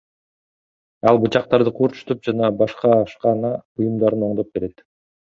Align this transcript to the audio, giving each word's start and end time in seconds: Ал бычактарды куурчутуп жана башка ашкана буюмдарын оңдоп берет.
Ал 1.09 1.17
бычактарды 1.25 1.73
куурчутуп 1.79 2.23
жана 2.27 2.49
башка 2.61 2.93
ашкана 3.01 3.51
буюмдарын 3.75 4.25
оңдоп 4.29 4.49
берет. 4.59 4.83